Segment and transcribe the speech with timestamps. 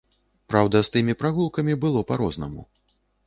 [0.51, 2.61] Праўда, з тымі прагулкамі было па-рознаму.